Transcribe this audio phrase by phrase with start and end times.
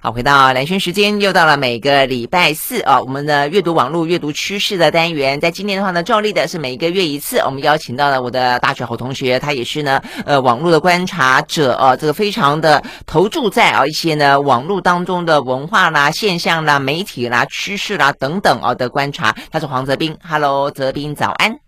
[0.00, 5.40] 好，回到蓝轩时间，又到了每个礼拜四啊，我们的阅读网络、阅读趋势的单元。
[5.40, 19.34] 在今年的话呢，照例的是每一个月一次，我们邀请到了我的大学好同学，他也是呢，呃，网络的观察者啊，这个非常的投注在啊一些呢网络当中的文化啦、现象啦、媒体啦、趋势啦等等啊的观察。
[19.50, 21.67] 他是黄泽斌，Hello，泽斌早安。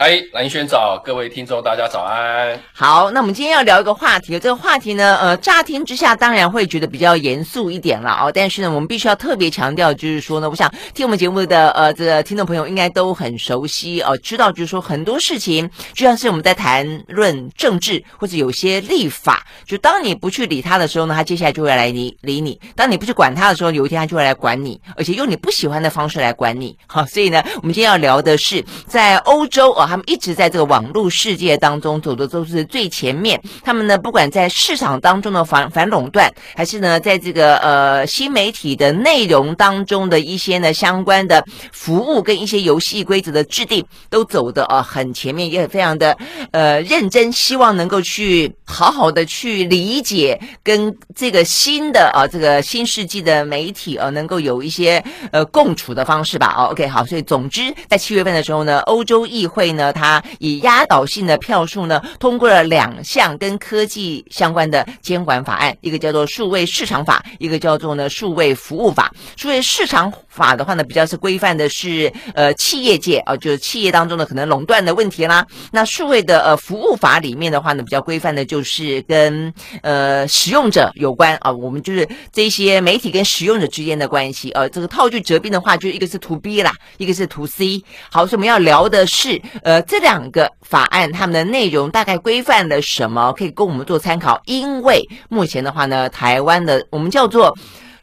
[0.00, 2.56] 嗨，蓝轩早，各位听众大家早安。
[2.72, 26.78] 好，那我们今天要聊一个话题，这个话题呢，呃，乍听之下当然会觉得比较严肃一点了哦，但是呢，我们必须要特别强调，就是说呢，我想听我们节目的呃这听众朋友应该都很熟悉哦，知道就是说很多事情，就像是我们在谈论政治或者有些立法，就当你不去理他的时候呢，他接下来就会来理理你；当你不去管他的时候，有一天他就会来管你，而且用你不喜欢的方式来管你。
[26.86, 29.87] 好，所以呢，我们今天要聊的是在欧洲啊。
[29.88, 33.40] 他们一直在这个网络世界当中走的都是最前面。
[33.62, 46.16] 他们呢，不管在市场当中的反反垄断，还是呢，在这个呃新媒体的内容当中的一些呢相关的服务跟一些游戏规则的制定，都走的啊很前面，也很非常的
[46.52, 55.02] 呃认真，希望能够去好好的去理解跟这个新的啊这个新世纪的媒体啊能够有一些
[55.32, 56.54] 呃共处的方式吧。
[56.56, 69.10] 哦，OK，好，所以总之在七月份的时候呢，欧洲议会呢，它以压倒性的票数呢，通过了两项跟科技相关的监管法案，一个叫做数位市场法，一个叫做呢数位服务法。
[69.36, 75.44] 数位市场法的话呢，比较是规范的是呃企业界啊、就是企业当中的可能垄断的问题啦。
[75.72, 84.52] 那数位的呃服务法里面的话呢，比较规范的就是跟呃使用者有关啊、我们就是这些媒体跟使用者之间的关系。
[84.52, 87.82] 呃，这个套句折并的话，就一个是图 B 啦，一个是图 C。
[88.08, 90.28] 好，所以我们要聊的是呃这两。
[90.30, 93.32] 个法案，它们的内容大概规范了什么？
[93.32, 94.38] 可以供我们做参考。
[94.44, 97.56] 因为目前的话呢，台湾的我们叫做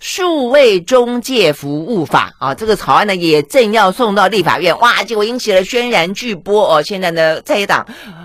[0.08, 2.31] 数位中介服务法。
[2.38, 6.75] 啊，这个草案呢也正要送到立法院，哇，结果引起了轩然巨波。
[6.75, 6.84] 哦。
[6.84, 7.83] 现在呢，在野党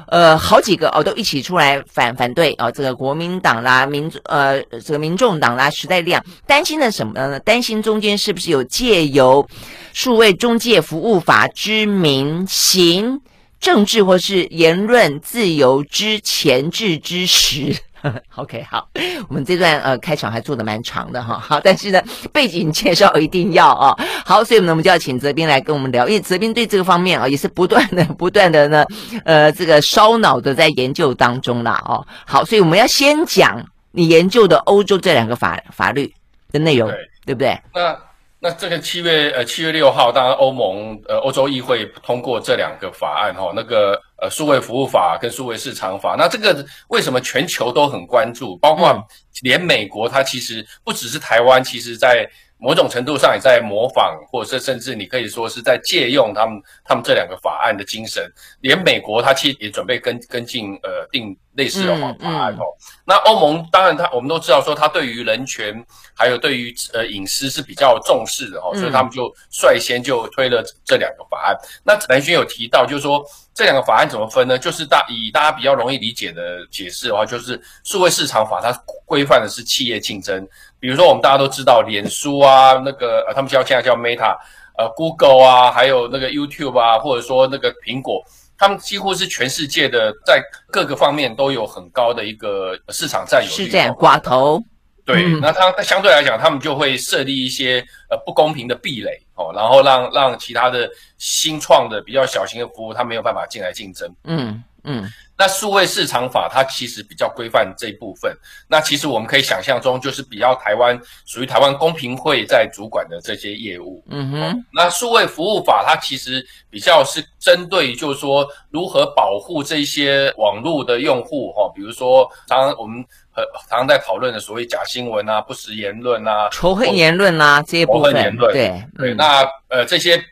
[0.09, 2.55] 呃好几个哦都一起出来反反对。
[2.59, 6.23] 哦，这个国民党啦、民呃这个民众党啦、时代力量。
[6.47, 7.41] 担心的什么呢？
[7.41, 9.49] 担心中间是不是有借由
[9.95, 13.19] 数位中介服务法之名行
[13.59, 17.75] 政治或是言论自由之前置之实。
[18.37, 18.89] OK，好，
[19.29, 22.03] 我们这段呃开场还做的蛮长的哈，好，但是呢
[22.33, 28.85] 背景介绍一定要啊，好，所以呢我们就要请泽斌来跟我们聊，因为泽斌对这个方面啊也是不断的不断的呢
[29.25, 36.13] 呃这个烧脑的在研究当中啦哦，好，所以我们要先讲你研究的欧洲这两个法法律
[36.53, 37.61] 的内容，对，对不对？
[37.75, 38.10] 那。
[38.43, 48.57] 那这个七月呃七月六号，当然欧盟呃欧洲议会通过这两个法案哈、哦，那个呃数位服务法跟数位市场法，那这个为什么全球都很关注？
[48.57, 49.07] 包括
[49.43, 52.27] 连美国，它其实不只是台湾，其实在
[52.61, 58.31] 某种程度上也在模仿，或者是甚至你可以说是在借用他们他们这两个法案的精神。
[58.61, 61.37] 连美国，它其实也准备跟跟进呃定。
[61.55, 62.63] 类似的法案哦，
[63.05, 65.85] 那欧盟当然，它我们都知道说，它对于人权
[66.15, 71.57] 还有对于呃隐私是比较重视的哦，所以他们就率先就推了这两个法案。
[71.85, 73.23] 那兰萱有提到，就是说
[73.53, 74.57] 这两个法案怎么分呢？
[74.57, 78.73] 就是大以大家比较容易理解的解释的话，就是数位市场法它
[79.05, 80.49] 规范的是企业竞争，
[80.81, 84.37] 比如说我们大家都知道，脸书啊，那个呃他们叫现在叫 Meta，
[84.77, 88.25] 呃 Google 啊，还有那个 YouTube 啊，或者说那个苹果。
[88.59, 93.55] 他们几乎是全世界的，在各个方面都有很高的一个市场占有率。
[93.55, 94.63] 是这样，寡头。
[95.07, 100.87] 对，嗯、那他相对来讲，他们就会设立一些呃不公平的壁垒哦，然后让让其他的
[101.17, 104.15] 新创的比较小型的服务，他没有办法进来竞争。
[104.25, 105.03] 嗯嗯。
[105.05, 105.11] 嗯
[105.41, 108.37] 那数位市场法它其实比较规范这一部分，
[108.69, 114.05] 那其实我们可以想象中就是比较台湾属于台湾公平会在主管的这些业务。
[114.11, 114.65] 嗯哼。
[114.71, 123.03] 那数位服务法它其实比较是针对就是说如何保护这些网络的用户哈，比如说常常我们
[123.33, 128.13] 很常常在讨论的所谓假新闻啊、不实言论啊、仇恨言论啊这些部分。
[128.13, 128.53] 仇恨言论。
[128.53, 129.15] 对对。
[129.15, 130.23] 那呃这些。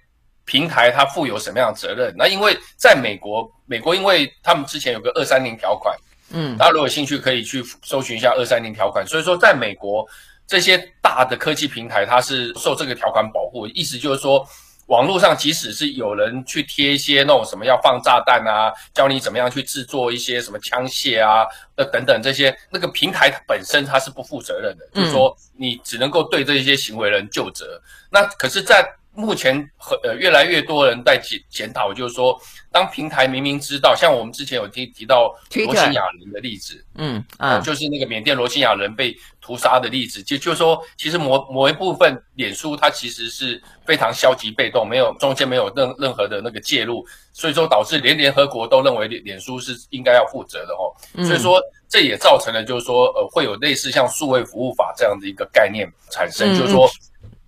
[0.49, 2.15] 平台它负有什么样的责任？
[2.17, 5.95] 那因为在美国，美国因为他们之前有个二三零条款，
[6.31, 9.07] 嗯，大家如果有兴趣可以去搜寻一下二三零条款。
[9.07, 10.09] 所以说，在美国
[10.47, 13.67] 这些大的科技平台，它是受这个条款保护。
[13.69, 14.43] 意思就是说，
[14.87, 21.45] 网络上即使是有人去贴一些那种什么要放炸弹啊，教你怎么样去制作一些什么枪械啊，
[21.77, 27.79] 那等等这些，那个平台本身它是不负责任的，嗯，就是说你只能够对这些行为人就责。
[28.11, 28.83] 那可是，在
[29.19, 50.95] 目前和呃越来越多人在检检讨，就是说，当平台明明知道，像我们之前有提提到罗兴亚人的例子，嗯啊、呃，就是那个缅甸罗兴亚人被屠杀的例子，就就是说，其实某某一部分脸书它其实是非常消极被动，没有中间没有任任何的那个介入，所以说导致连联合国都认为脸脸书是应该要负责的哦，
[51.25, 56.89] 所以说这也造成了就是说呃会有类似像数位服务法这样的一个概念产生，就是说。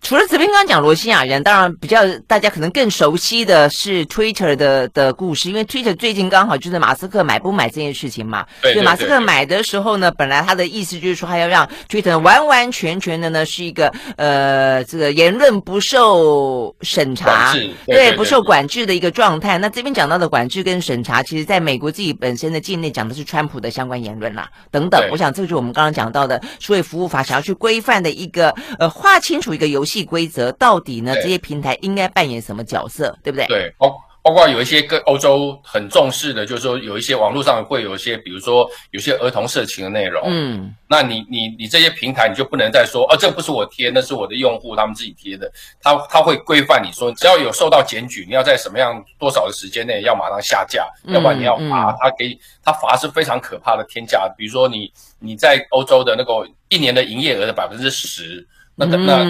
[0.03, 8.45] 除了这边刚刚讲罗西亚人，当然比较大家可能更熟悉的是 Twitter 的的故事，因为 Twitter 最近刚好就是马斯克买不买这件事情嘛。
[8.63, 8.85] 对，对，对，对。
[8.85, 17.55] 马斯克买的时候呢，本来他的意思就是说，他要让 Twitter 完完全全的呢是一个呃这个言论不受审查，
[17.87, 19.59] 对，不受管制的一个状态。
[19.59, 25.01] 那这边讲到的管制跟审查，其实在美国自己本身的境内讲的是川普的相关言论啦，等等。
[25.13, 29.90] 我想这就是我们刚刚讲到的所谓服务法想要去规范的一个呃划清楚一个游戏。
[30.05, 31.15] 规则到底呢？
[31.17, 33.47] 这些平台应该扮演什么角色，对不对？
[33.47, 33.93] 对，包
[34.23, 40.23] 包括有一些跟欧洲很重视的，就是说有一些网络上会有一些，比如说有些儿童色情的内容。
[40.27, 45.51] 嗯，那你你你这些平台你就不能再说，哦，这不是我贴，那是我的用户他们自己贴的。
[45.83, 51.97] 他他会规范你说，只要有受到检举，你要在什么样多少的时间内要马上下架，嗯、要不然你要罚。
[51.99, 58.47] 他给他罚是非常可怕的天价，比如说你你在欧洲的那个一年的营业额的百分之十。
[58.87, 59.25] 那那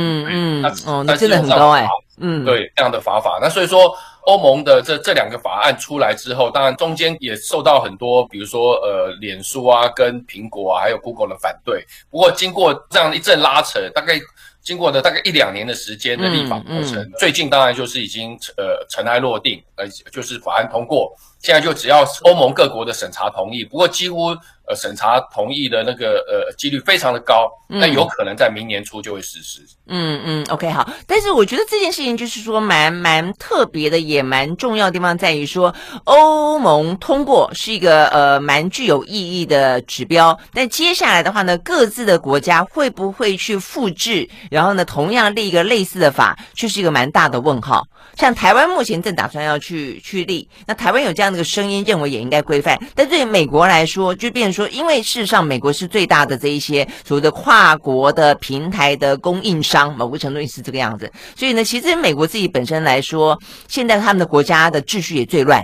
[0.63, 1.89] 那哦，那真的很高哎，
[2.19, 3.39] 嗯，对，这样的法法。
[3.43, 3.93] 那所以说，
[4.23, 11.85] 欧盟的这这两个法案出来之后，当然中间也受到很多，比如说呃，脸书啊、跟苹果啊，还有 Google 的反对。
[12.11, 14.19] 不过经过这样一阵拉扯，大概
[14.63, 21.13] 经过的大概一两年的时间的立法过程，嗯嗯、最近当然就是已经呃尘埃落定，呃，就是法案通过。
[21.41, 24.29] 现在就只要欧盟各国的审查同意，不过几乎
[24.69, 29.67] 呃审查同意的那个呃几率非常的高，那有可能在明年初就会实施。
[29.87, 47.83] 嗯嗯，OK 好，但是我觉得这件事情就是说蛮蛮特别的，也蛮重要的地方在于说欧盟通过是一个呃蛮具有意义的指标，但接下来的话呢，各自的国家会不会去复制，然后呢同样立一个类似的法，却是一个蛮大的问号。
[48.17, 52.79] 像台湾目前正打算要去去立，那台湾有这样那个声音，认为也应该规范。
[52.95, 61.11] 但对美国来说，就变说，因为事实上美国是最大的这一些所谓的跨国的平台的供应商，某个程度也是这个样子。
[61.37, 63.39] 所以呢，其实美国自己本身来说，
[63.69, 65.63] 现在他们的国家的秩序也最乱。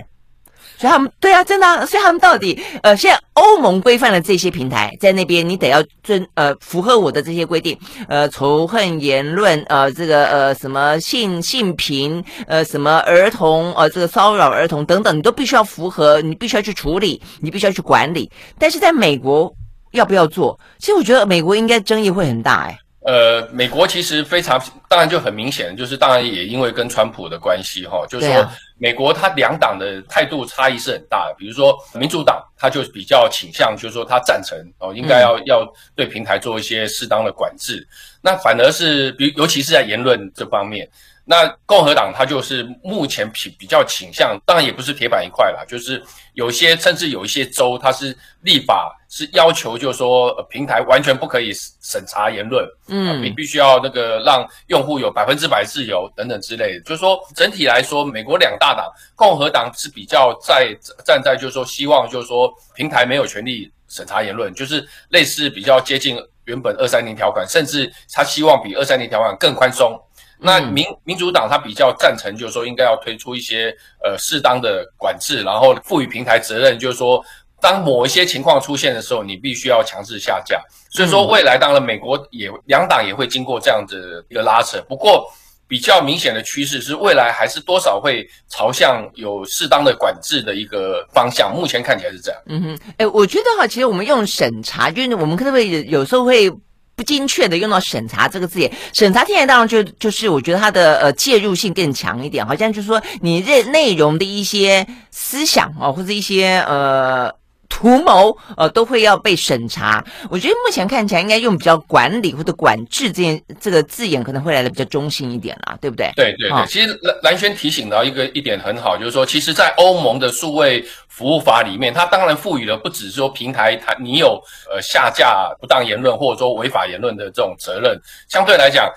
[0.77, 7.77] 所以他们对啊，真的，所以他们到底呃，现在欧盟规范了这些平台，在那边你得要遵呃符合我的这些规定，
[8.07, 18.29] 呃，仇恨言论，呃，这个呃什么性性平，呃，什么儿童，呃，这个骚扰儿童等等，你都必须要符合，你必须要去处理，你必须要去管理。
[18.59, 19.51] 但是在美国
[19.91, 20.59] 要不要做？
[20.77, 22.77] 其实我觉得美国应该争议会很大，哎。
[23.07, 28.45] 呃，美国其实非常，当然就很明显，就是当然也因为跟川普的关系哈，就是说
[28.77, 31.35] 美国它两党的态度差异是很大的。
[31.37, 37.87] 比如说民主党，他就比较倾向，就是说他赞成哦，应该要要对平台做一些适当的管制。
[38.21, 40.85] 那反而是，比尤其是在言论这方面。
[41.29, 46.01] 那共和党他就是目前比比较倾向，当然也不是铁板一块啦，就是
[46.33, 51.51] 有些甚至有一些州，它是立法是要求，就是说平台完全不可以
[51.81, 56.79] 审查言论，嗯，你必须要那个让用户有百分之百自由等等之类的。
[56.85, 70.01] 就是说整体来说，美国两大党，共和党是比较在站在就是说希望就是说平台没有权利审查言论，就是类似比较接近原本二三零条款，甚至他希望比二三零条款更宽松。
[70.39, 77.23] 那民民主党他比较赞成，就是说应该要推出一些呃适当的管制，然后赋予平台责任，就是说
[77.59, 80.61] 当某一些情况出现的时候，你必须要强制下架。
[80.91, 85.27] 所以说未来当然美国也两党也会经过这样子一个拉扯，不过
[85.67, 91.51] 比较明显的趋势是未来还是多少会朝向有适当的管制的一个方向。
[91.51, 92.41] 目前看起来是这样。
[92.45, 96.51] 嗯哼，哎，我觉得哈，其实我们用审查，就是我们可能会有时候会。
[96.97, 107.31] 不精确的用到“审查”这个字眼，审查听起来当然就就是我觉得它的呃介入性更强一点，好像就是说你这内容的一些思想啊，或者一些呃
[107.69, 110.03] 图谋呃都会要被审查。
[110.29, 116.11] 我觉得目前看起来应该用比较管理或者管制这件这个字眼可能会来的比较中性一点啦，对不对？
[116.15, 120.85] 对对对，哦、其实蓝蓝轩提醒到一个一点很好，就是说其实，在欧盟的数位。
[121.17, 124.39] 服务法里面，它当然赋予了不只是说平台它你有
[124.71, 128.87] 呃下架不当言论或者说违法言论的这种责任，相对来讲，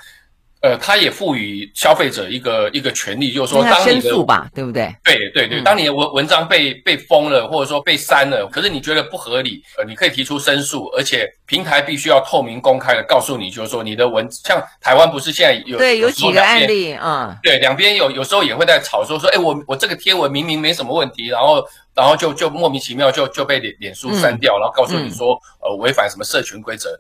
[0.63, 4.11] 呃，他也赋予消费者一个一个权利，就是说，当你的
[4.55, 4.95] 对不对？
[5.03, 17.39] 对对对，当你的文文章被被封了，或者说被删了，可是你觉得不合理，呃，你可以提出申诉，而且平台必须要透明公开的告诉你，就是说你的文，像台湾不是现在有对有几个案例啊？
[17.43, 21.65] 对，两边有有时候也会在吵说说，哎，我我这个贴文明明没什么问题，然后
[21.95, 26.91] 然后就就莫名其妙就就被脸脸书删掉，嗯、然后告诉你说，呃，违反什么社群规则。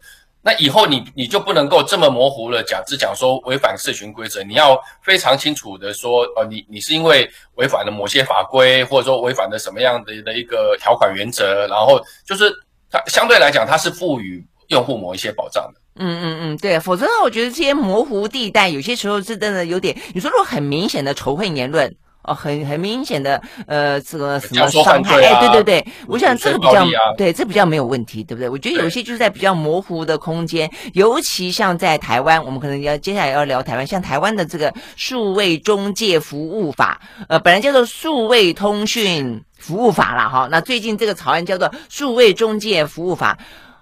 [0.43, 12.51] 那以后你你就不能够这么模糊了讲，只讲说违反社群规则，你要非常清楚的说，呃，你你是因为违反了某些法规，或者说违反了什么样的的一个条款原则，然后就是
[12.91, 15.81] 它相对来讲，它是赋予用户某一些保障的。
[15.97, 21.95] 嗯嗯嗯，对，否则的话我觉得这些模糊地带有些时候是真的有点，你说如果很明显的仇恨言论。
[22.31, 25.21] 哦，很很明显的，呃，这个什么伤害？
[25.21, 28.49] 哎，对对对，我想这个比较，对，这比较没有问题，对不对？
[28.49, 43.37] 我觉得有些就是在比较模糊的空间，尤其像在台湾，我们可能要接下来要聊台湾，像台湾的这个数位中介服务法，呃，本来叫做数位通讯服务法啦，哈，那最近这个草案叫做数位中介服务法。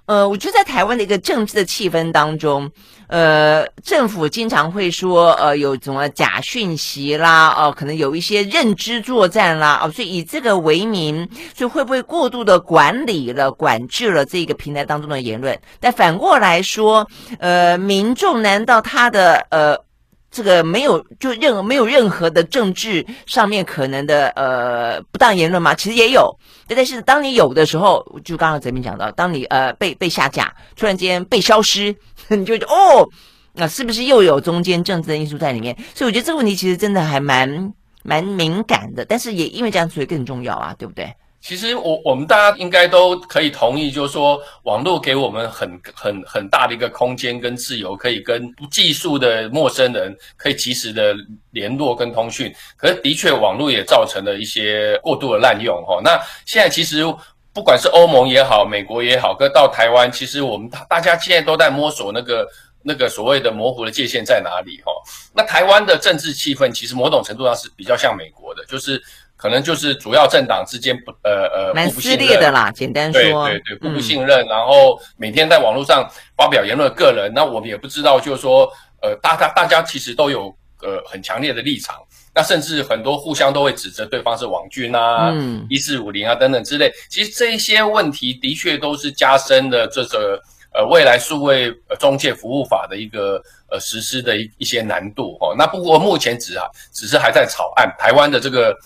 [0.07, 2.71] 呃，我觉得在台湾的一个政治的气氛当中，
[3.09, 15.59] 呃，政府经常会说，呃，有什么假讯息啦，哦、可能有一些认知作战啦，哦，所以以这个为名，所以会不会过度的管理了、管制了这个平台当中的言论？
[15.81, 17.07] 但反过来说，
[17.39, 19.88] 呃，民众难道他的呃？
[20.31, 25.75] 这个没有，就任何没有任何的政治上面可能的呃不当言论吗？
[25.75, 26.31] 其实也有，
[26.69, 31.95] 但是当你有的时候，就刚刚泽民讲到，当你呃被被下架，突然间被消失，
[32.29, 33.09] 你就哦，
[33.55, 35.75] 那是不是又有中间政治的因素在里面？
[35.95, 41.11] 所以我觉得这个问题其实真的还蛮蛮敏感的，但是也因为这样，所以更重要啊，对不对？
[41.41, 51.15] 其实我我们大家应该都可以同意，就是说网络给我们很很很大的一个空间跟自由，可以跟技术的陌生人可以及时的
[51.53, 52.53] 联络跟通讯。
[52.77, 56.01] 可是的确，网络也造成了一些过度的滥用哈。
[56.03, 57.05] 那现在其实
[57.53, 62.49] 不管是欧盟也好，美国也好，跟到台湾，其实我们大家现在都在摸索那个
[62.83, 64.93] 那个所谓的模糊的界限在哪里哈。
[65.33, 69.01] 那台湾的政治气氛其实某种程度上是比较像美国的，就是。
[69.39, 76.05] 可能就是主要政党之间不呃呃蛮撕裂的啦，简单说，对对对，互不信任，嗯、然后每天在网络上
[76.37, 78.69] 发表言论的个人，那我们也不知道，就是说
[79.01, 80.53] 呃，大家大家其实都有
[80.83, 81.95] 呃很强烈的立场，
[82.35, 90.37] 那甚至很多互相都会指责对方是网军啊，嗯，一四五零啊等等之类，其实这些问题的确都是加深了这个
[90.75, 93.41] 呃未来数位中介服务法的一个
[93.71, 95.55] 呃实施的一一些难度哦。
[95.57, 98.77] 那不过目前只啊只是还在草案，台湾的这个。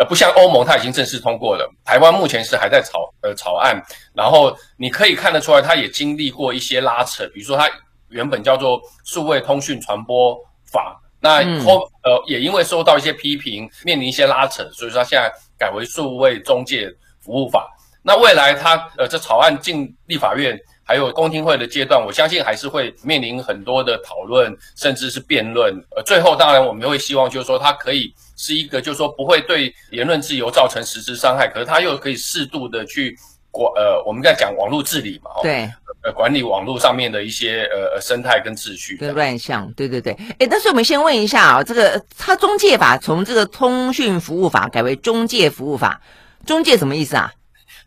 [0.00, 1.70] 呃，不像欧盟，它已经正式通过了。
[1.84, 3.78] 台湾目前是还在草呃草案，
[4.14, 7.28] 然后你可以看得出来，它也经历过一些拉扯。
[7.34, 7.70] 比如说，它
[8.08, 16.90] 原本叫做数位通讯传播法，那后呃也因为受到一些批评，面临一些拉扯，所以说它现在改为数位中介
[17.20, 17.68] 服务法。
[18.02, 20.58] 那未来它呃这草案进立法院
[20.90, 25.72] 还有公听会的阶段，我相信还是会面临很多的讨论，甚至是辩论。
[25.94, 28.12] 呃，最后当然我们会希望就是说它可以。
[28.42, 33.14] 是一个，就是说不会对言论自由造成实质伤害，可是它又可以适度的去
[33.50, 35.70] 管，呃，我们在讲网络治理嘛，对，
[36.02, 40.16] 呃，管理网络上面的一些呃生态跟秩序跟乱象，对对对。
[40.38, 46.00] 诶，但是我们先问一下啊，这个它中介法从这个通讯服务法改为中介服务法，
[46.46, 47.30] 中介什么意思啊？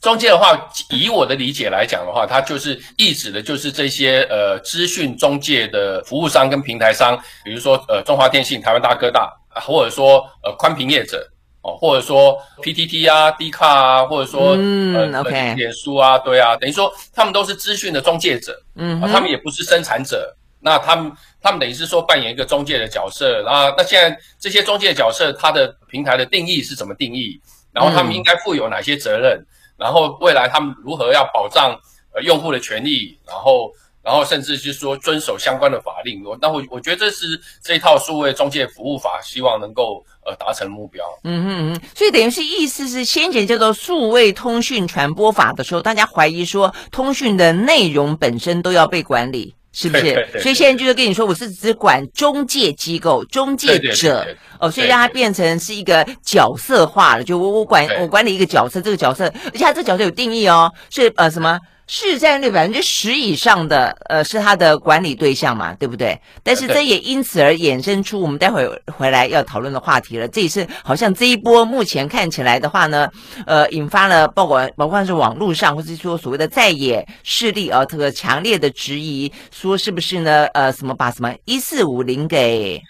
[0.03, 9.33] 中介的话，以我的理解来讲的话，它就是意指的就是这些呃资讯中介的服务商跟平台商，比如说呃中华电信、台湾大哥大。
[9.55, 11.29] 或者说，呃，宽频业者
[11.62, 27.39] 哦，或者说 PTT 啊、D 卡啊，或者说嗯呃，OK，脸书啊，对啊，等于说他们都是资讯的中介者，嗯、啊，他们也不是生产者，那他们他们等于是说扮演一个中介的角色，啊那现在这些中介的角色，它的平台的定义是怎么定义？
[27.72, 29.38] 然后他们应该负有哪些责任？
[29.38, 29.45] 嗯、
[29.77, 31.77] 然后未来他们如何要保障
[32.13, 33.18] 呃用户的权益？
[33.27, 33.72] 然后。
[34.06, 41.01] 然后甚至是说遵守相关的法令，我那我我觉得这是这一套数位中介服务法希望能够呃达成目标。
[41.24, 50.03] 嗯嗯嗯，所以等于是意思是先前叫做数位通讯传播法的时候，大家怀疑说通讯的内容本身都要被管理，是不是？
[50.03, 54.25] 对对对对，所以现在就是跟你说，我是只管中介机构、中介者
[54.60, 61.60] 哦，所以让它变成是一个角色化了，就我我管我管理一个角色，这个角色，而且它这个角色有定义哦，是呃什么？
[61.86, 66.18] 市占率百分之十以上的，呃，是他的管理对象嘛，对不对？
[66.42, 70.25] 但是这也因此而衍生出我们待会回来要讨论的话题了。
[70.30, 73.10] 这也是好像这一波目前看起来的话呢，
[73.46, 80.46] 呃，引发了包括包括是网络上，或者说所谓的在野势力啊，这个强烈的质疑，说是不是呢？
[80.54, 82.82] 呃，什么把什么一四五零给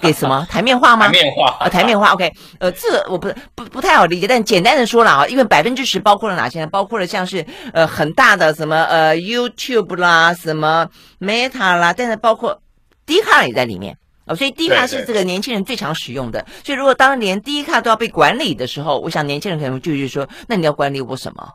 [0.00, 1.06] 给什么 台面化吗？
[1.06, 2.12] 台面化啊，台面化。
[2.12, 6.68] OK，呃，这个我不不不太好理解，但简单的说了啊，因为百分之十包括了哪些呢？
[6.68, 8.27] 包括了像是呃很大。
[8.28, 10.86] 大的什么呃 YouTube 啦，什么
[11.18, 12.60] Meta 啦，但是包括
[13.06, 13.96] d i c a r 也在里面。
[14.28, 16.44] 哦，所以 Dcard 是这个年轻人最常使用的。
[16.64, 21.48] 所以如果当连 Dcard 都要被管理的时候，我想年轻人可能就是说，那你要管理我什么？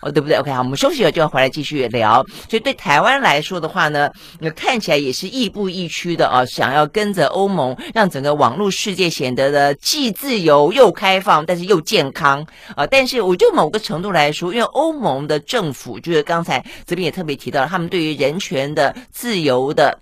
[0.00, 2.24] 哦，对不对？OK，好，我们休息了就要回来继续聊。
[2.48, 12.42] 所以对台湾来说的话呢，那看起来也是亦步亦趋的啊，想要跟着欧盟，让整个网络世界显得的既自由又开放，但是又健康
[12.74, 12.86] 啊。
[12.86, 19.98] 但是我就某个程度来说，因为欧盟的政府就是刚才这边也特别提到了，他们对于人权的自由的。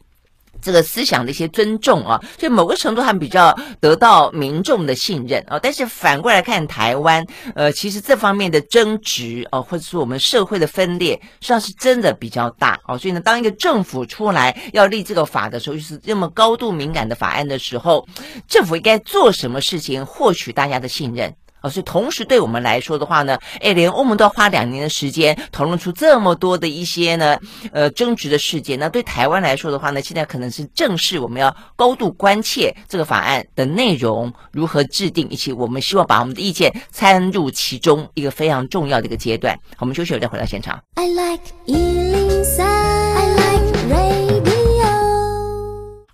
[0.60, 5.58] 这个思想的一些尊重啊，所以某个程度还比较得到民众的信任啊。
[5.62, 7.24] 但是反过来看台湾，
[7.54, 12.98] 呃，其实这方面的争执啊，或者说我们社会的分裂，实际上是真的比较大啊。
[12.98, 18.06] 所以呢，当一个政府出来要立这个法的时候，就是这么高度敏感的法案的时候，
[18.48, 21.34] 政府应该做什么事情获取大家的信任？
[21.60, 27.38] 啊，所以同时对我们来说的话呢，哎，连欧盟都要花两年的时间讨论出这么多的一些呢，
[27.72, 28.78] 呃，争执的事件。
[28.78, 39.58] 那对台湾来说的话呢，现在可能是正是我们要高度关切这个法案的内容如何制定，以及我们希望把我们的意见参入其中一个非常重要的一个阶段。
[39.78, 40.80] 我们休息，我再回到现场。
[40.94, 41.42] I like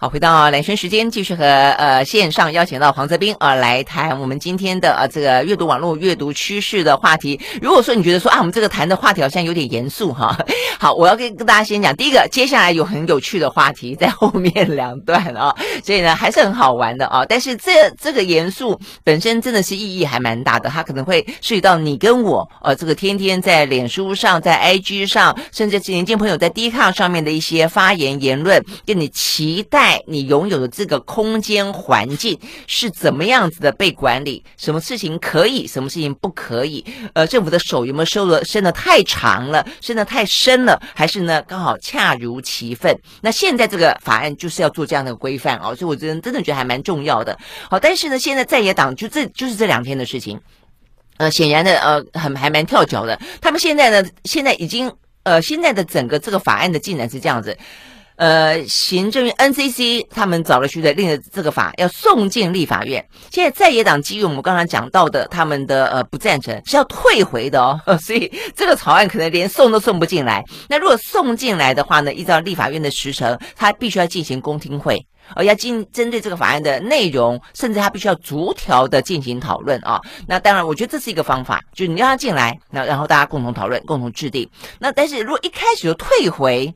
[0.05, 7.41] 好，回到兰萱时间，继续和呃线上邀请到黄泽斌啊、呃、来谈我们今天的呃这个阅读网络阅读趋势的话题。
[7.63, 10.37] 如果说你觉得说啊，我们这个谈的话题好像有点严肃哈，
[10.79, 17.25] 好，我要跟跟大家先讲，第一个，接下来有很有趣的话题在后面两段啊，所以呢还是很好玩的啊。
[17.27, 29.94] 但是这这个严肃本身真的是意义还蛮大的，它可能会涉及到你跟我呃这个天天在脸书上、在 IG 上，甚至是年轻朋友在 d 抗上面的一些发言言论，跟你期待。
[30.07, 34.43] 你拥有的这个空间环境是怎么样子的被管理？
[34.57, 36.85] 什么事情可以，什么事情不可以？
[37.13, 42.97] 呃，政府的手有没有收的伸得太长了，伸得太深了，还是呢刚好恰如其分？
[43.21, 47.39] 那现在这个法案就是要做这样的规范哦，所以我真真的觉得还蛮重要的。
[47.71, 50.41] 好，但是呢，现在在野党就这就是这两天的事情，
[51.17, 53.19] 呃，显然的呃很还蛮跳脚的。
[53.41, 54.91] 他们现在呢，现在已经
[55.23, 57.57] 呃现在的整个这个法案的进展是这样子。
[58.17, 63.05] 呃，行政院 NCC 他们找了学者令的这个法要送进立法院。
[63.33, 70.45] 现在在野党基于我们刚刚讲到的他们的呃不赞成是要退回的哦， 所以这个草案可能连送都送不进来。
[70.69, 80.01] 那如果送进来的话呢，依照立法院的时程，他必须要进行公听会，而要进针对这个法案的内容，甚至他必须要逐条的进行讨论啊。
[80.29, 84.49] 那当然，我觉得这是一个方法，就是你让他进来，那然后大家共同讨论、共同制定。
[84.79, 86.73] 那但是如果一开始就退回，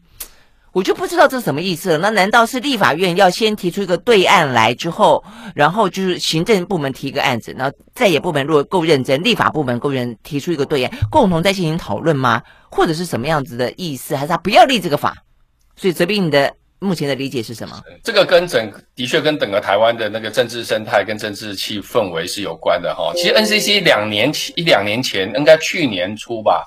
[0.78, 1.98] 我就不知道这是什么意思了。
[1.98, 12.40] 那难道是立法院要先提出一个对案来之后，然后就是行政部门提一个案子，然后在野部门如果够认真，立法部门够认提出一个对案，共同再进行讨论吗？
[12.70, 14.14] 或者是什么样子的意思？
[14.14, 15.16] 还是他不要立这个法？
[15.74, 17.82] 所以这边你的目前的理解是什么？
[18.04, 23.12] 这个跟整的确跟整个台湾的那个政治生态跟政治气氛围是有关的哈。
[23.14, 26.66] 其实 NCC 两年前一两年前，应该去年初吧。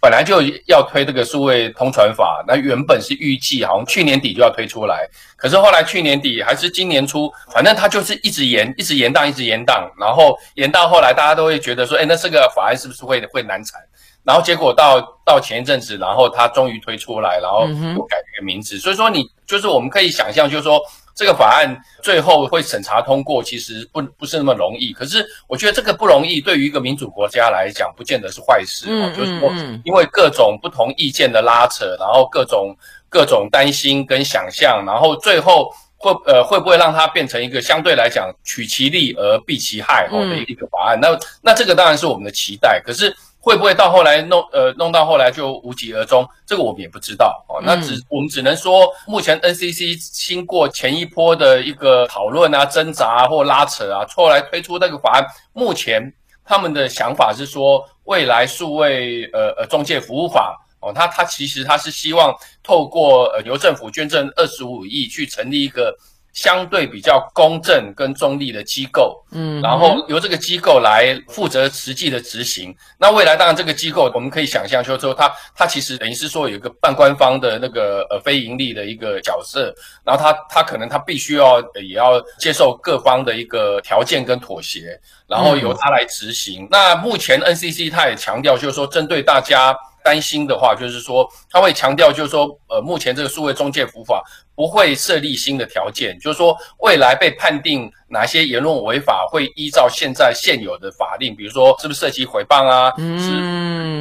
[0.00, 13.80] 本来就要推这个数位通传法，那原本是预计好像去年底就要推出来，可是后来去年底还是今年初，反正它就是一直延，一直延档，一直延档，然后延到后来大家都会觉得说，哎，那这个法案是不是会会难产？
[14.24, 20.80] 然后结果到到前一阵子，然后它终于推出来，然后又改了个名字，所以说你就是我们可以想象，就是说。
[21.14, 24.94] 这个法案最后会审查通过，其实不不是那么容易。
[24.94, 28.86] 可是我觉得这个不容易，对于一个民主国家来讲，不见得是坏事。
[28.88, 29.52] 嗯，就是说，
[29.84, 32.74] 因为各种不同意见的拉扯，然后各种
[33.10, 40.98] 各种担心跟想象，然后最后会呃会不会让它变成一个相对来讲取其利而避其害哦的一个法案？
[40.98, 41.08] 那
[41.42, 42.80] 那这个当然是我们的期待。
[42.80, 43.14] 可是。
[43.42, 46.24] 会不会到后来弄呃弄到后来就无疾而终？
[46.46, 47.60] 这个我们也不知道哦。
[47.64, 55.26] 那只我们只能说，目前 NCC 经过前一波的一个讨论啊、挣扎啊或拉扯啊，后来推出那个法案。
[55.52, 56.00] 目前
[56.44, 65.92] 他们的想法是说，未来数位呃呃中介服务法哦，他他其实他是希望透过呃由政府捐赠二十五亿去成立一个
[66.32, 72.74] 相对比较公正跟中立的机构，嗯，然后由这个机构来负责实际的执行。
[72.98, 86.64] 那未来当然这个机构我们可以想象，就是说它它其实等于是说有一个半官方的那个呃非盈利的一个角色，然后它它可能它必须要也要接受各方的一个条件跟妥协，然后由它来执行。
[86.64, 89.76] 嗯、那目前 NCC 它也强调，就是说针对大家。
[90.04, 94.22] 担心的话，就是说他会强调，就是说，呃，目前这个数位中介法
[94.54, 103.30] 不会设立新的条件，就是说未来被判定哪些言论违法，会依照现在现有的法令，比如说是不是涉及诽谤啊，嗯，是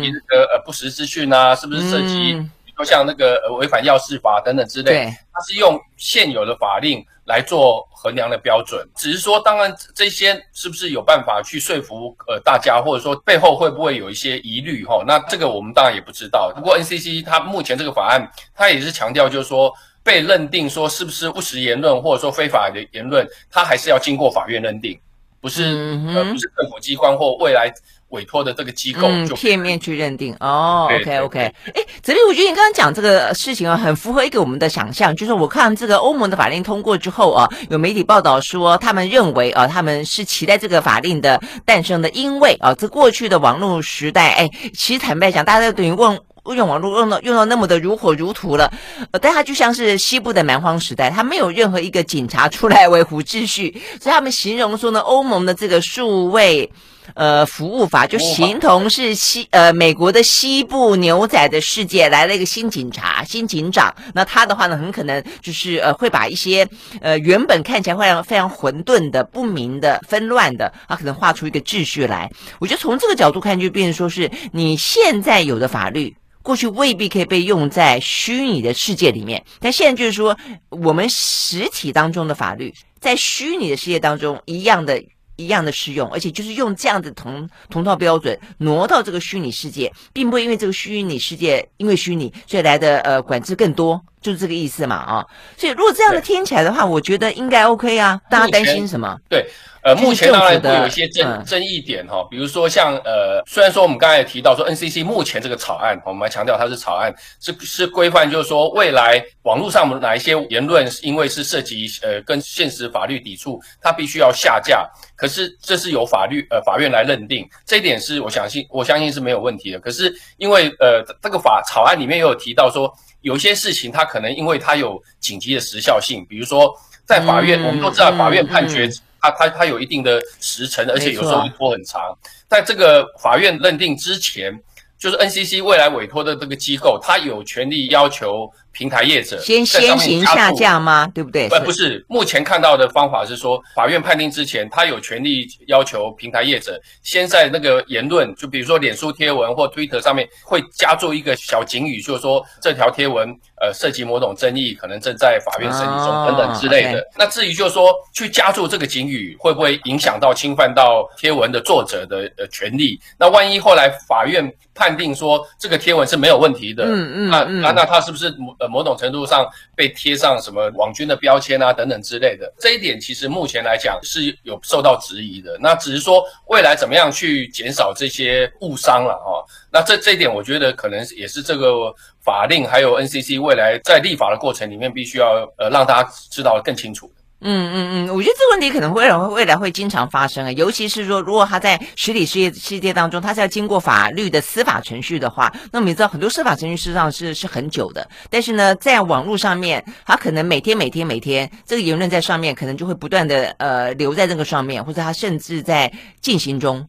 [0.10, 15.02] 那个呃不实资讯啊，是不是涉及，比如说像那个呃违反药事法等等之类，对，它是用现有的法令来做衡量的标准，只是说，当然这些是不是有办法去说服呃大家，或者说背后会不会有一些疑虑哈？
[15.08, 16.52] 那这个我们当然也不知道。
[16.54, 25.00] 不过 NCC 它目前这个法案，它也是强调，就是说被认定说是不是不实言论，或者说非法的言论，它还是要经过法院认定，
[25.40, 27.74] 不是、嗯、呃不是政府机关或未来。
[28.12, 46.18] 委托的这个机构就、嗯、片面去认定哦，OK OK，哎，哲斌，我觉得你刚刚讲这个事情啊，很符合一个我们的想象，就是我看这个欧盟的法令通过之后啊，有媒体报道说，他们认为啊，他们是期待这个法令的诞生的，因为啊，这过去的网络时代，哎，其实坦白讲，大家都等于问。
[46.56, 48.74] 用网络用到用到那么的如火如荼了，
[49.12, 53.72] 呃，但它就像是西部的蛮荒时代，它没有任何一个警察出来维护秩序，
[54.02, 56.68] 所以他们形容说呢，欧盟的这个数位
[57.14, 66.68] 呃服务法就形同是西呃美国的西部牛仔的世界来了一个新警察新警长，那他的话呢，很可能就是呃会把一些
[67.02, 72.30] 呃原本看起来非常非常混沌的不明的纷乱的，他可能画出一个秩序来。
[72.60, 76.16] 我觉得从这个角度看，就变成说是你现在有的法律。
[76.44, 80.36] 过去未必可以被用在虚拟的世界里面，但现在就是说，
[80.70, 85.00] 我们实体当中的法律在虚拟的世界当中一样的、
[85.42, 95.26] 一样的适用，而且就是用这样的同同套标准挪到这个虚拟世界，并不会因为这个虚拟世界因为虚拟所以来的呃管制更多，就是这个意思嘛啊。
[95.58, 98.22] 所以如果这样的听起来的话，我觉得应该 OK 啊。
[98.30, 99.18] 大家担心什么？
[99.28, 99.46] 对。
[99.84, 114.88] 呃，目前当然会有一些争争议点哈，比如说像呃，虽然说我们刚才也提到说 NCC 目前这个草案，我们还强调它是草案，是是规范，就是说未来网络上哪一些言论，因为是涉及呃跟现实法律抵触，它必须要下架。
[115.16, 119.80] 可是这是由法律呃法院来认定，这一点是我相信我相信是没有问题的。
[119.80, 122.88] 可是因为呃这个法草案里面也有提到说，
[123.22, 126.74] 有些事情它可能因为它有紧急的时效性，比如说
[127.06, 128.90] 在法院，我们都知道法院判决。
[129.24, 132.02] 它它它有一定的时程，而且有时候会拖很长。
[132.48, 134.52] 在这个法院认定之前，
[134.98, 141.10] 就是 NCC 未来委托的这个机构，它有权利要求平台业者先先行下架吗？
[141.14, 141.48] 对不对？
[141.50, 153.36] 呃，不是，目前看到的方法是说，法院判定之前，他有权利要求平台业者先在那个言论，就比如说脸书贴文或 Twitter 上面会加注一个小警语，就是说这条贴文。
[153.64, 156.94] 呃，涉及某种争议，可能正在法院审理中等等之类的。
[156.94, 157.08] Oh.
[157.16, 163.00] 那至于就是说，去加注这个警语，会不会影响到侵犯到贴文的作者的呃权利？
[163.20, 169.46] 那万一后来法院判定说这个贴文是没有问题的，嗯嗯，那那那他是不是某呃某种程度上
[169.76, 172.50] 被贴上什么网军的标签啊等等之类的？
[172.60, 175.58] 这一点其实目前来讲是有受到质疑的。
[175.60, 179.44] 那只是说未来怎么样去减少这些误伤了哈？
[179.70, 181.94] 那这这一点我觉得可能也是这个。
[182.24, 187.12] 法令还有 NCC 未来在立法的过程里面，必须要呃让大家知道更清楚。
[187.44, 198.08] 嗯嗯嗯，我觉得这个问题可能会未来会经常发生啊，尤其是说如果他在实体世界世界当中，他是要经过法律的司法程序的话，那么你知道很多司法程序事实上是是很久的。
[198.30, 206.88] 但是呢，在网络上面，他可能每天每天每天这个言论在上面，可能就会不断的呃留在这个上面，或者他甚至在进行中。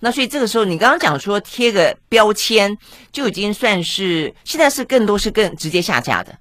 [0.00, 2.76] 那所以这个时候，你刚刚讲说贴个标签
[3.10, 6.36] 就已经算是现在是更多是更直接下架的，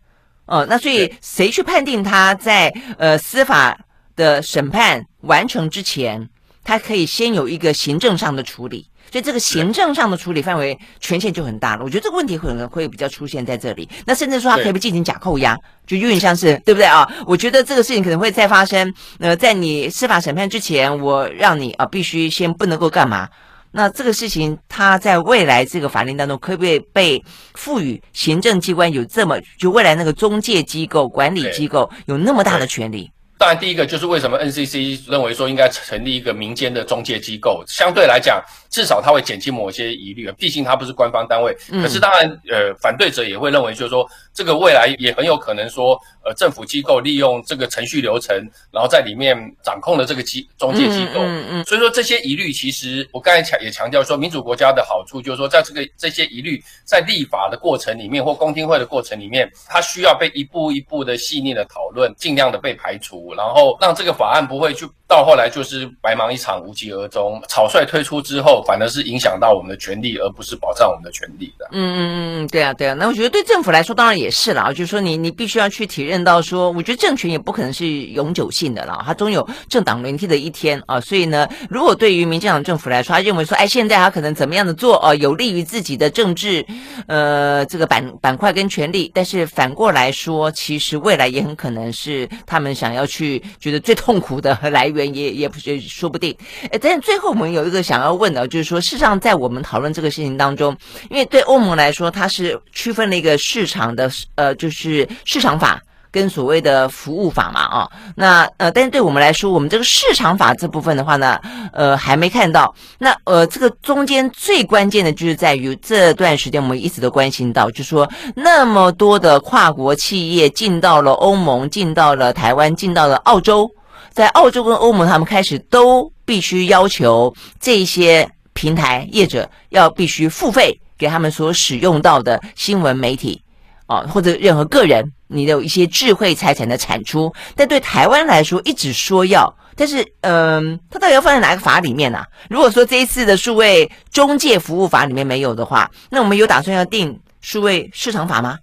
[0.45, 3.77] 哦，那所以谁去判定他在呃司法
[4.15, 6.29] 的审判完成之前，
[6.63, 11.84] 他可以先有一个行政上的处理，所以这个行政上的处理范围权限就很大了。
[11.84, 13.88] 我觉得这个问题可能会比较出现在这里。
[14.06, 17.10] 那甚至说他可以不进行假扣押，就有点像是 对不对啊？
[17.25, 18.93] 我觉得这个事情可能会再发生。
[19.19, 23.29] 呃，在你司法审判之前，我让你啊必须先不能够干嘛？
[23.75, 27.21] 那这个事情，它在未来这个法令当中，可不可以被
[27.55, 33.09] 赋予行政机关有这么就未来那个中介机构、管理机构有那么大的权利？
[33.43, 41.53] 当然第一个就是为什么 NCC 认为说应该成立一个民间的中介机构，相对来讲，至少它会减轻某些疑虑，毕竟它不是官方单位。
[41.69, 48.34] 可是当然，呃，反对者也会认为就是说，这个未来也很有可能说，呃，政府机构利用这个程序流程，
[48.71, 51.19] 然后在里面掌控了这个机中介机构。
[51.19, 51.65] 嗯嗯。
[51.65, 67.39] 所以说这些疑虑，其实我刚才强也强调说，民主国家的好处就是说，在这个这些疑虑在立法的过程里面或公听会的过程里面，它需要被一步一步的细腻的讨论，尽量的被排除，然后让这个法案不会去到后来就是白忙一场、无疾而终。
[67.47, 71.67] 草率推出之后，反而是影响到我们的权利，而不是保障我们的权利的。
[71.71, 71.99] 嗯嗯
[72.41, 72.95] 嗯，对啊对啊。
[72.95, 80.99] 那我觉得对政府来说，当然也是啦，就是说你你必须要去体认到说，我觉得政权也不可能是永久性的啦，它终有政党轮替的一天啊。
[80.99, 86.65] 所以呢，如果对于民进党政府来说，他认为说，哎，现在他可能怎么样的做啊，有利于自己的政治
[87.06, 96.35] 呃这个板板块跟权利，但是反过来说，其实未来也很可能是他们想要去觉得最痛苦的来源也，也不也说不定。
[96.71, 100.75] 哎，但是最后我们有一个想要问的，就是说，事实上在我们讨论这个事情当中，
[101.09, 105.81] 因为对欧盟来说，它是区分了一个市场的呃，就是市场法。
[106.13, 111.39] 跟所谓的服务法嘛，啊，那呃，但是对我们来说，我们这个市场法这部分的话呢，
[111.73, 112.71] 呃，还没看到。
[112.99, 123.67] 那呃，这个中间最关键的就是在于这段时间我们一直都关心到，就是说那么多的跨国企业进到了欧盟，进到了台湾，进到了澳洲，
[124.13, 133.41] 在澳洲跟欧盟，他们开始都必须要求这些平台业者要必须付费给他们所使用到的新闻媒体。
[133.86, 148.58] 啊，或者任何个人，你有一些智慧财产的产出，但对台湾来说，一直说要，但是，嗯、呃，它到底要放在哪个法里面呢、如果说这一次的数位中介服务法里面没有的话，那我们有打算要定数位市场法吗？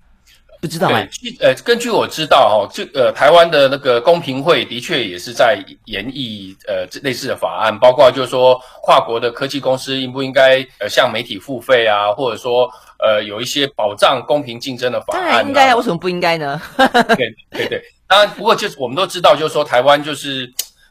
[0.61, 1.09] 不知道哎。
[1.41, 12.71] 呃，根据我知道哈，这呃，台湾的那个公平会的确也是在研议呃类似的法案，包括就是说跨国的科技公司应不应该呃向媒体付费啊，或者说。
[13.03, 16.61] 呃，有一些保障公平竞争的法案，当然应该啊，为什么不应该呢？
[17.17, 20.47] 对对对，当然，不过就是我们都知道，就是说台湾就是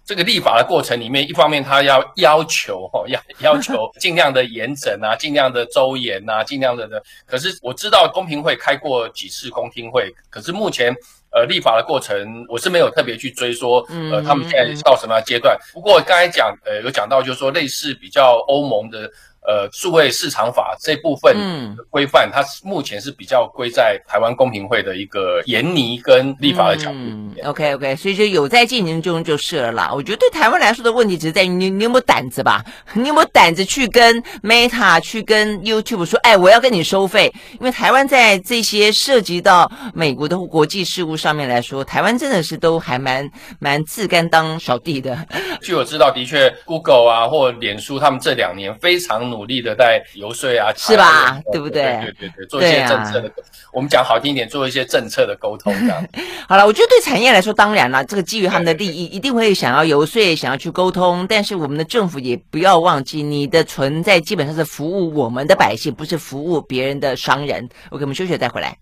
[0.09, 6.99] 这个立法的过程里面，一方面他要要求哈， 要要求 尽量的严整啊，尽量的周延啊，尽量的的。
[7.27, 10.91] 可是我知道公平会开过几次公听会，可是目前
[11.31, 15.55] 呃立法的过程，我是没有特别去追说，呃，他们现在到什么阶段。
[15.71, 19.07] 不过刚才讲呃有讲到，就是说类似比较欧盟的。
[19.47, 26.97] 呃，数位市场法这部分规范，嗯、它目前是比较归在台湾公平会的一个研拟跟立法的角度。
[26.97, 29.91] 嗯，OK OK，所以就有在进行中就是了啦。
[29.91, 32.63] 我觉得对台湾来说的问题，只是在于你你有没有胆子吧？
[32.93, 37.33] 你有没有胆子去跟 Meta 去跟 YouTube 说，哎，我要跟你收费？
[37.53, 45.17] 因为台湾在这些涉及到美国的国际事务上面来说，台湾真的是都还蛮蛮自甘当小弟的。
[45.61, 49.28] 据我知道，的确，Google 啊或脸书，他们这两年非常。
[49.29, 51.39] 努力的在游说啊， 是吧？
[51.51, 51.99] 对不对？
[52.01, 53.31] 对对对，做一些政策的，
[53.71, 56.07] 我们讲好听一点，做一些政策的沟通这样。
[56.47, 61.25] 好了，我觉得对产业来说，当然了，这个基于他们的利益，一定会想要游说，想要去沟通。
[61.29, 67.67] 但是我们的政府也不要忘记，你的存在基本上是服务我们的百姓，不是服务别人的商人。
[67.89, 68.77] OK，我们休息再回来。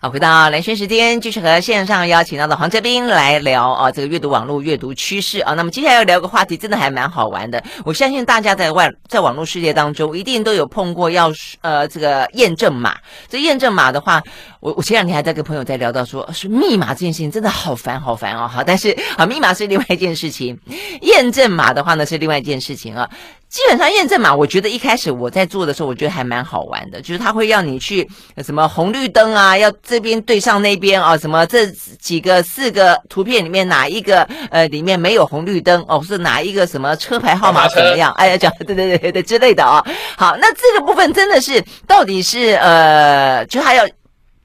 [0.00, 5.54] 好，回到蓝轩时间，继续和线上邀请到的黄哲斌来聊啊，这个阅读网络阅读趋势啊。
[5.54, 7.60] 那么接下来要聊个话题，真的还蛮好玩的。
[7.84, 11.32] 我相信大家在外在网络世界当中，一定都有碰过要
[11.62, 12.96] 呃这个验证码。
[13.28, 14.22] 这验证码的话，
[14.60, 18.48] 我我前两天还在跟朋友在聊到说，是密码这件事情真的好烦好烦哦。
[18.48, 20.58] 好，但是好密码是另外一件事情，
[21.02, 23.08] 验证码的话呢是另外一件事情啊。
[23.48, 28.06] 基本上验证码，我觉得一开始我在做的时候，我觉得还蛮好玩的，就是它会让你去
[28.44, 31.66] 什么红绿灯啊，要这边对上那边啊，什么这
[31.98, 38.12] 几个四个图片里面哪一个呃里面没有红绿灯哦，是哪一个什么车牌号码怎么样？
[38.18, 39.82] 哎呀，讲 对对对对之类的啊。
[40.18, 43.88] 好，那这个部分真的是到底是呃，就还要。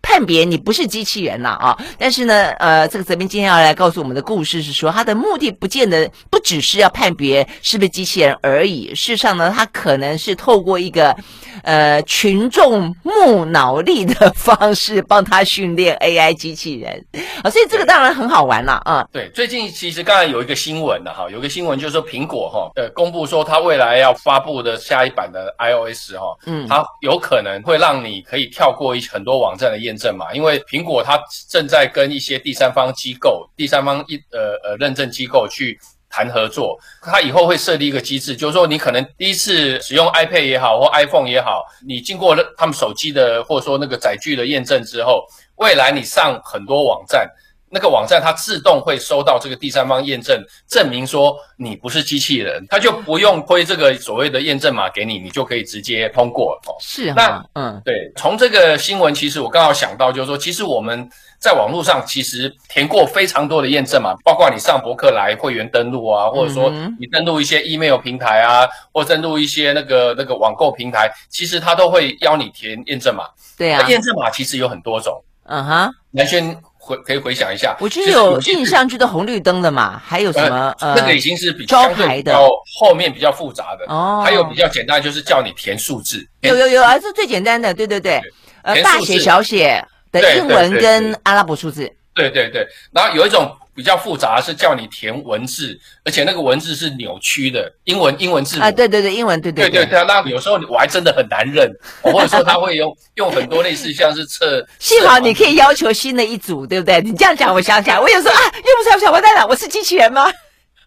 [0.03, 1.75] 判别你不是机器人了啊！
[1.97, 8.89] 但是呢，呃，这个泽斌今天要来告诉我们的故事是说，他的目的不见得不只是要判别是不是机器人而已。
[8.89, 11.15] 事实上呢，他可能是透过一个
[11.63, 17.05] 呃群众木脑力的方式，帮他训练 AI 机器人
[17.41, 17.49] 啊。
[17.49, 19.07] 所以这个当然很好玩了啊。
[19.09, 29.92] 对，最近其实刚才有一个新闻的哈，有一个新闻就是说苹果哈呃公布说它未来要发布的下一版的 iOS 哈，嗯，它有可能会让你可以跳过一很多网站的验。
[29.93, 35.79] 认证嘛，因为苹果它正在跟一些第三方机构、第三方一呃呃认证机构去
[36.09, 45.25] 谈合作，它以后会设立一个机制，就是说你可能第一次使用 iPad 也好，或 iPhone 也好，你经过他们手机的或者说那个载具的验证之后，
[45.57, 47.29] 未来你上很多网站。
[47.73, 56.77] 那个网站它自动会收到这个第三方验证，证明说你不是机器人，它就不用推这个所谓的验证码给你，你就可以直接通过哦。
[56.79, 61.09] 是啊，那嗯，对，从这个新闻其实我刚好想到，就是说，其实我们
[61.39, 73.23] 在网络上其实填过非常多的验证码，包括你上博客来会员登录啊，或者说你登录一些 email 平台啊，或登录一些那个那个网购平台，其实它都会邀你填验证码。
[73.57, 75.19] 对啊，验证码其实有很多种。
[75.45, 76.55] 嗯哼，南轩。
[76.85, 82.37] 回可以回想一下，我觉得有印象就是红绿灯的嘛，还有什么呃，那个已经是比较招牌的，
[82.77, 86.27] 后面比较复杂的哦，还有比较简单，就是叫你填数字。
[86.41, 88.21] 有有有啊，这是最简单的，对对对，
[88.63, 91.89] 呃，大写小写的英文跟阿拉伯数字。
[92.13, 93.49] 对对对，然后有一种。
[93.75, 101.69] 比较复杂是叫你填文字，而且那个文字是扭曲的英文英文字母啊，对对对，英文对对对对对，那有时候我还真的很难认，
[102.01, 107.01] 或者说他会用 用很多类似像是测， 幸好你可以要求新的一组，对不对？
[107.01, 110.31] 你这样讲，我想起来，我有时候啊，用不出来，我想完蛋了，我是机器人吗？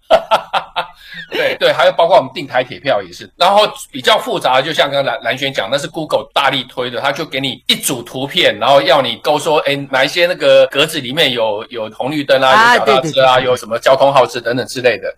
[0.08, 0.88] 哈哈哈哈
[1.30, 15.12] 对对，还有包括我们订台铁票也是，然后比较复杂，就像刚刚蓝蓝轩讲，那是 Google 大力推的，他就给你一组图片，然后要你勾说，哎，哪一些那个格子里面有有红绿灯啊，有脚踏车啊，有什么交通号志等等之类的。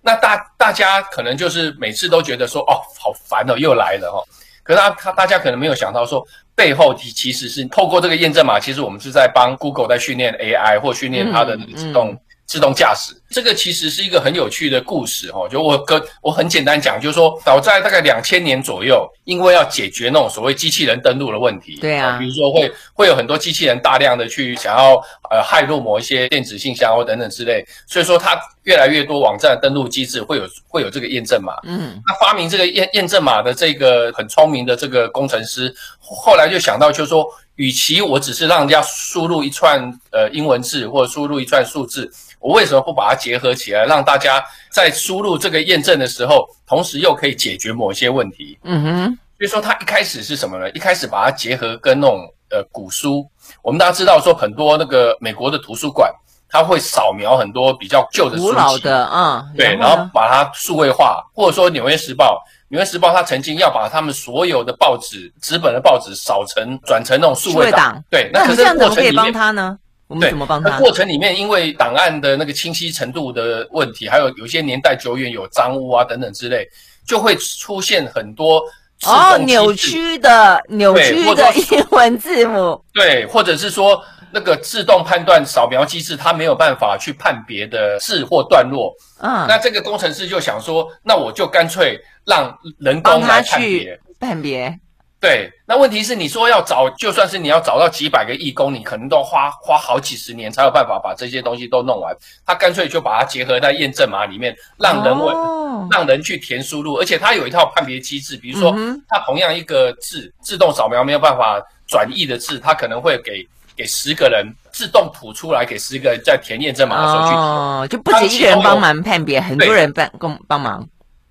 [0.00, 4.18] 那大大家可能就是每次都觉得说，哦，好烦哦，又来了哦。
[4.64, 6.26] 可是他他大家可能没有想到说，
[6.56, 12.08] 背后其其实是透过这个验证码，其实我们是在帮 Google 在训练 AI 或训练它的那个自动。
[12.08, 12.18] 嗯嗯
[12.52, 13.14] 自动驾驶。
[13.30, 24.96] 这个其实是一个很有趣的故事哦，就我跟我很简单讲，就是说早在大概两千年左右，因为要解决那种所谓机器人登录的问题，对啊，比如说会会有很多机器人大量的去想要
[25.30, 42.12] 呃骇入某一些电子信箱或等等之类，所以说它越来越多网站登录机制会有会有这个验证码，嗯，那发明这个验验证码的这个很聪明的这个工程师，后来就想到就是说，与其我只是让人家输入一串呃英文字或者输入一串数字。
[42.42, 48.58] 我为什么不把它结合起来，让大家在输入这个验证的时候，同时又可以解决某些问题？
[48.64, 49.18] 嗯哼。
[49.38, 50.70] 所以说，它一开始是什么呢？
[50.70, 53.28] 一开始把它结合跟那种呃古书。
[53.60, 56.12] 我们大家知道说，很多那个美国的图书馆，
[56.48, 68.00] 它会扫描很多比较旧的书籍，古老的啊，对，然后把它数位化，或者说《纽约时报》，《纽约时报》它曾经要把他们所有的报纸纸本的报纸扫成转成那种数位档。
[68.08, 69.76] 对，那可是这样怎么可以帮他呢？
[70.12, 70.68] 我们怎么帮他？
[70.68, 76.68] 那过程里面，因为档案的那个清晰程度的问题，还有有些年代久远有脏污啊等等之类，
[77.06, 78.62] 就会出现很多
[79.06, 82.78] 哦扭曲的扭曲的英文字母。
[82.92, 83.98] 对，或者是说
[84.30, 88.94] 那个自动判断扫描机制，它没有办法去判别的字或段落。
[89.20, 94.78] 嗯，那这个工程师就想说，那我就干脆让人工来判别判别。
[95.22, 102.12] 对，那问题是你说要找，就算是你要找到几百个义工，你可能都花花好几十年才有办法把这些东西都弄完。
[102.44, 108.74] 他干脆就把它结合在验证码里面，让人为、哦、让人去填输入，而且他有一套判别机制，比如说
[109.08, 120.84] 他同样一个字自动扫描没有办法转译的字，他可能会给给十个人自动吐出来，给十个人在填验证码的时候去哦，就不止一个人帮忙判别，很多人帮帮帮忙。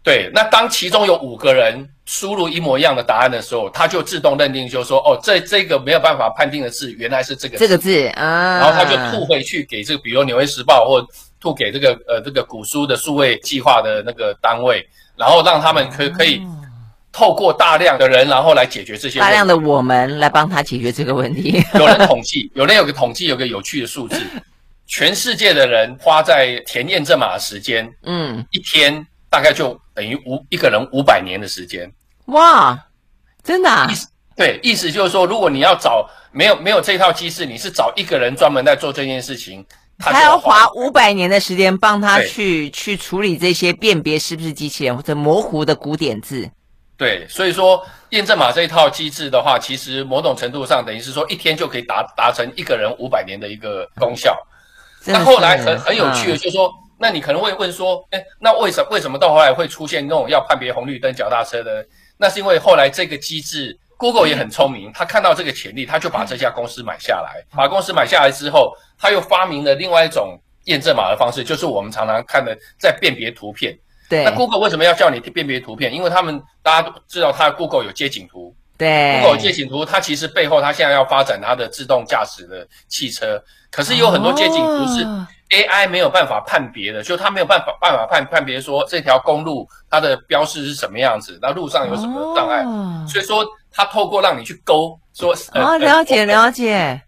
[0.03, 11.05] 对，那当其中有五个人输入一模一样的答案的时候，他就自动认定，就是说，哦，这这个没有办法判定的字，原来是这个字这个字啊，然后他就吐回去给这个，比如《纽约时报》或
[11.39, 14.83] 吐给这个呃这个古书的数位计划的那个单位，
[15.15, 16.41] 然后让他们可可以
[17.11, 19.29] 透过大量的人，然后来解决这些问题。
[19.29, 21.63] 大量的我们来帮他解决这个问题。
[21.77, 24.19] 有人统计，有人有个统计，有个有趣的数字，
[24.87, 29.05] 全世界的人花在填验证码的时间，嗯，一天。
[29.33, 31.91] 大概就等于五一个人五百年的时间，
[32.25, 32.77] 哇，
[33.43, 33.87] 真的啊？
[34.37, 39.63] 对，意思就是说，如果你要找没有没有这套机制，你是找一个人专门在做这件事情，
[39.99, 46.49] 他还要花五百年的时间帮他去去处理这些辨别是不是机器人或者模糊的古典字。
[46.95, 54.35] 对，所以说验证码这一套机制的话，其实某种程度上等于是说一天就可以达达成一个人五百年的一个功效。
[55.05, 56.71] 那后来很很有趣的，就是说。
[57.01, 61.83] 嗯那你可能会问说，哎，那为什为什么到后来会出现那种要判别红绿灯、脚踏车的？
[62.15, 67.43] 那是因为后来这个机制，Google 也很聪明，他看到这个潜力，他就把这家公司买下来。
[67.57, 73.75] 把公司买下来之后，他又发明了另外一种验证码的方式，就是我们常常看的在辨别图片。
[74.07, 74.23] 对。
[74.23, 75.91] 那 Google 为什么要叫你辨别图片？
[75.91, 78.55] 因为他们大家都知道，它 Google 有街景图。
[78.81, 83.39] 对，Google 街景图它其实背后它现在要发展它的自动驾驶的汽车，
[83.69, 85.05] 可是有很多街景图是
[85.51, 96.99] AI 没有办法判别的，哦、就它没有办法办法判判别说这条公路它的标示是什么样子，那路上有什么障碍，哦、所以说它透过让你去勾说哦，了解了解。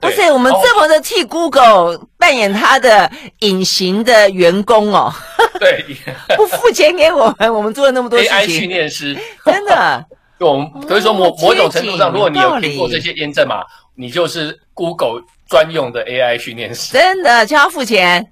[0.00, 5.12] 哇塞，我们这么的替 Google 扮演他的隐形的员工哦，
[5.60, 5.84] 对，
[6.38, 8.34] 不付钱给我们，我们做了那么多事情。
[8.34, 10.02] AI 训练师， 真的，
[10.40, 13.62] 就我们可以说某某种程度上，如果你有听过这些验证码，
[13.94, 18.26] 你就是 Google 专用的 AI 训练师，真的就要付钱。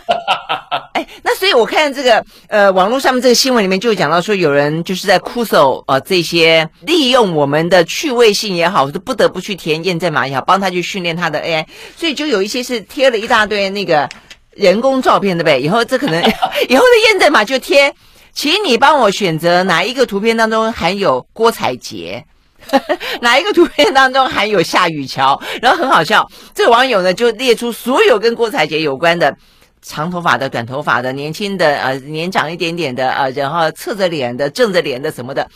[0.92, 11.64] 哎，那所以我看这个呃，网络上面这个新闻里面就讲到说，有人就是在酷搜呃这些利用我们的趣味性也好，就不得不去填验证码也好，帮他去训练他的 AI，
[11.96, 14.06] 所以就有一些是贴了一大堆那个
[14.50, 15.62] 人工照片，对不对？
[15.62, 16.22] 以后这可能
[16.68, 17.90] 以后的验证码就贴，
[18.38, 22.24] 请你帮我选择哪一个图片当中含有郭采洁，
[23.20, 26.24] 哪一个图片当中含有夏雨乔，然后很好笑，
[26.54, 29.36] 这个网友呢就列出所有跟郭采洁有关的。
[29.82, 35.48] 长头发的、短头发的、年轻的、呃年长一点点的、呃，然后侧着脸的、正着脸的什么的，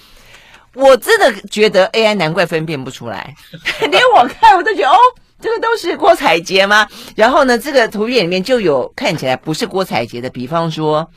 [0.75, 3.33] 我真的觉得 AI 难怪分辨不出来，
[3.93, 4.99] 连我看我都觉得哦，
[5.41, 6.85] 这个都是郭采洁吗？
[7.15, 11.09] 然后呢，这个图片里面就有看起来不是郭采洁的，比方说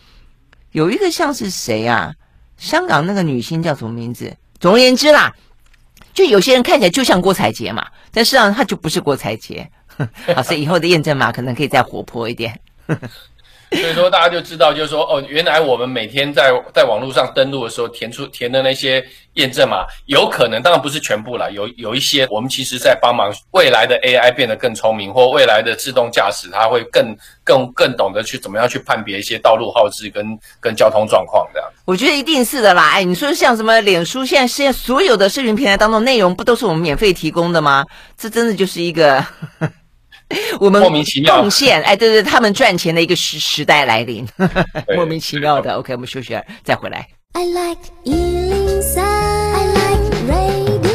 [0.76, 2.14] 有一个像是谁啊？
[2.58, 4.36] 香港那个女星叫什么名字？
[4.60, 5.34] 总而言之啦，
[6.14, 9.72] 就有些人看起来就像郭采洁嘛，但事实上她就不是郭采洁。
[10.36, 12.60] 好，所以以后的验证码可能可以再活泼一点。
[13.76, 19.04] 所以说，大家就知道，就是说，哦，原来我们每天在在网络上登录的时候，填出填的那些
[19.34, 31.70] 验证码，有可能，当然不是全部啦，有有一些，我们其实在帮忙未来的 AI 变得更聪明，或未来的自动驾驶，它会更更更懂得去怎么样去判别一些道路号志跟跟交通状况这样。
[31.86, 37.86] 我觉得一定是的啦，哎，你说像什么脸书，现在现在所有的视频平台当中内容，不都是我们免费提供的吗？
[38.18, 39.24] 这真的就是一个。
[40.60, 44.28] 我们莫名其妙贡献，哎，对对，他们赚钱的一个时时代来临，
[44.96, 45.74] 莫名其妙的。
[45.76, 47.08] OK，我们休息再回来。
[47.34, 50.86] I like 103, I like radio。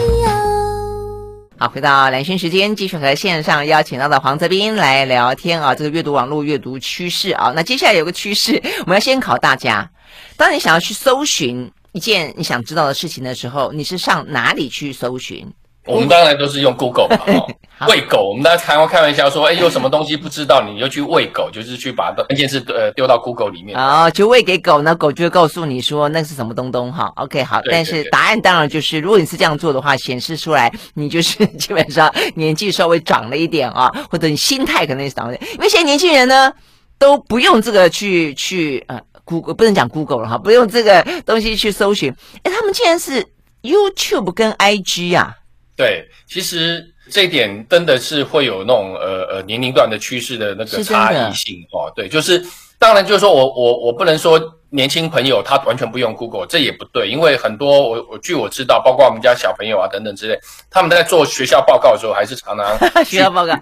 [1.58, 7.52] 好，回到蓝轩时间，继续和线上邀请到的黄泽斌来聊天啊，这个阅读网络阅读趋势啊。
[7.54, 9.88] 那接下来有个趋势，我们要先考大家：
[10.36, 15.46] 当你想要去搜寻一件你想知道的事情的时候，你是上哪里去搜寻？
[15.86, 17.46] 我们当然都是用 Google 嘛， 哦、
[17.88, 18.28] 喂狗。
[18.28, 23.78] 我们大家开开玩笑说，哎，有什么东西不知道，你就去喂狗，就是去把关键字呃丢到 Google 里面。
[23.78, 27.10] 哦，就喂给狗呢，狗就会告诉你说那是什么东东哈。
[27.16, 35.50] OK，好，但是答案当然就是，如果你是这样做的话，显示出来你就是基本上年纪稍微长了一点啊，或者你心态可能也是长了一点。
[35.54, 36.52] 因为现在年轻人呢
[36.98, 42.14] 都不用这个去去呃 Google，不能讲 Google 了哈，不用这个东西去搜寻。
[42.42, 43.26] 哎，他们竟然是
[43.62, 45.36] YouTube 跟 IG 啊。
[45.80, 51.90] 对，其实这一点真的是会有那种呃呃年龄段的趋势的那个差异性哦。
[51.96, 52.44] 对，就是
[52.78, 60.38] 当然就是说我我我不能说年轻朋友他完全不用 Google，这也不对，因为很多我我据我知道，包括我们家小朋友啊等等之类，
[60.70, 63.54] 他们在做学校报告的时候还是常常 学校报告。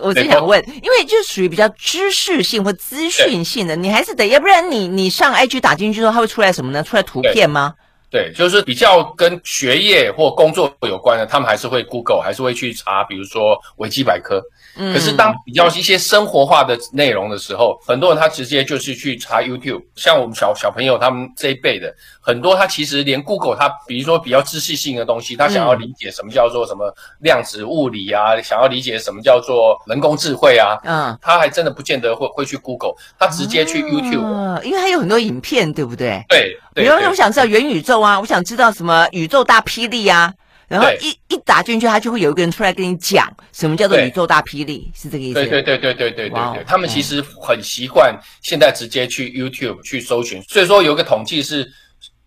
[0.00, 6.84] 我只想问，因为就属于比较知识性或资讯性的，你还是得，要不然你你上 IG 打进去之后，它会出来什么呢？
[6.84, 7.74] 出来图片吗？
[8.14, 14.40] 对，就是比较跟学业或工作有关的，他们还是会 Google，还是会去查，比如说维基百科。
[14.76, 19.82] 嗯，可是当比较一些生活化的内容的时候，很多人他直接就是去查 YouTube。
[19.96, 36.24] 像我们小小朋友他们这一辈的，很多他其实连 Google，他比如说比较知识性的东西，他想要理解什么叫做什么量子物理啊，想要理解什么叫做人工智慧啊，嗯，他还真的不见得会会去 Google，他直接去 YouTube，嗯，因为他有很多影片，对不对？
[36.28, 40.32] 对，比如说我想知道元宇宙啊，我想知道什么宇宙大霹雳啊。
[40.68, 45.34] 然后一一打进去，他就会有一个人出来跟你讲什么叫做宇宙大霹雳，是这个意思？
[45.34, 51.70] 对对对对对对对对，他们其实很习惯现在直接去 YouTube 去搜寻，所以说有一个统计是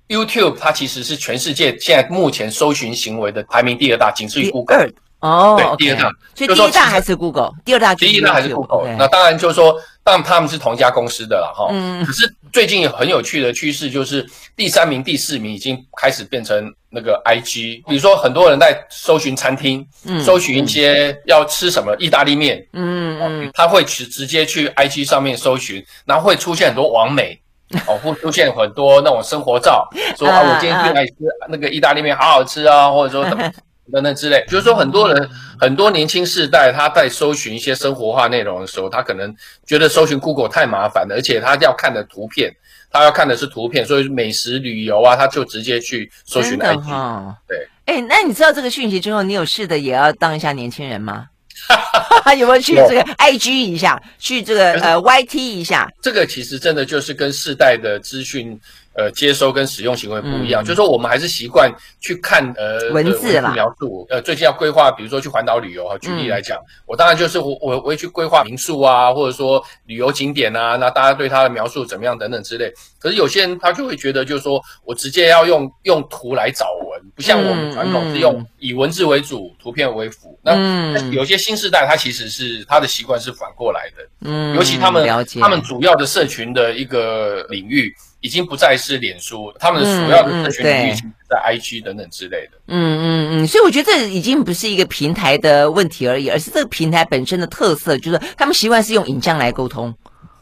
[0.08, 4.90] YouTube 它其实是全世界现在目前搜寻行为的排名第二大，仅次于 Google。
[5.20, 8.96] 哦，对，第二大，所以第一大还是 Google，第二大第一大还是 Google。
[9.00, 9.76] 那当然就是说，
[10.08, 11.68] 当他们是同一家公司的了哈。
[11.72, 12.04] 嗯。
[12.06, 16.74] 可是最近有很有趣的趋势就是，第三名、第四名已经开始变成。
[16.90, 27.38] 那个 IG，比如说很多人在搜寻餐厅，嗯，搜寻一些要吃什么意大利面，嗯嗯，他会直直接去 IG 上面搜寻，然后会出现很多网美，
[27.86, 29.88] 哦，会出现很多那种生活照，
[30.18, 31.16] 说啊，我今天去哪里吃
[31.50, 33.54] 那个意大利面，好好吃啊，或者说等
[33.92, 35.30] 等等之类，就是说很多人
[35.60, 39.34] 很多年轻世代他在搜寻一些生活化内容的时候，他可能
[39.66, 42.54] 觉得搜寻 Google 太麻烦了，而且他要看的图片。
[42.90, 47.36] 他要看的是图片，所以美食旅游啊，他就直接去搜寻 IG。
[47.46, 51.26] 对，哎，那你知道这个讯息之后，你有试的也要当一下年轻人吗？
[52.38, 55.86] 有没有去这个 IG 一下，去这个呃 YT 一下？
[56.02, 58.58] 这个其实真的就是跟世代的资讯。
[58.98, 61.72] 呃，接收跟使用行为不一样，嗯、就是说我们还是习惯
[62.02, 64.08] 去看呃文字啦，描述。
[64.10, 72.74] 呃，最近要规划，比如说去环岛旅游哈，举例来讲，嗯、我当然就是我我我会去规划民宿啊，或者说旅游景点啊，那大家对它的描述怎么样等等之类。
[72.98, 80.36] 可是有些人他就会觉得，就是说我直接要用用图来找文，不像我们传统是用以文字为主，嗯、图片为辅。
[80.42, 85.08] 那、嗯、有些新时代他其实是他的习惯是反过来的，嗯，尤其他们
[85.40, 87.94] 他们主要的社群的一个领域。
[88.22, 90.94] 已经不再是脸书，他们的主要的社群领域
[91.30, 92.58] 在 IG 等等之类的。
[92.68, 99.94] 嗯嗯嗯，所以我觉得这已经不是一个平台的问题而已，而是这个平台本身的特色，就是他们习惯是用影像来沟通，